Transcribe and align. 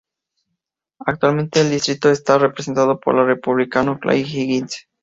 Actualmente 1.05 1.61
el 1.61 1.69
distrito 1.69 2.09
está 2.09 2.39
representado 2.39 2.99
por 2.99 3.19
el 3.19 3.27
Republicano 3.27 3.99
Clay 3.99 4.21
Higgins. 4.21 4.87